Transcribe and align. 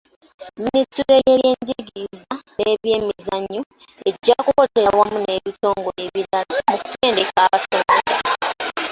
Minisitule 0.61 1.15
y'ebyenjigiriza 1.25 2.33
n'ebyemizannyo 2.57 3.61
ejja 4.09 4.35
kukolera 4.45 4.89
wamu 4.99 5.17
n'ebitongole 5.23 5.99
ebirala 6.07 6.53
mu 6.69 6.75
kutendeka 6.85 7.37
abasomesa. 7.45 8.15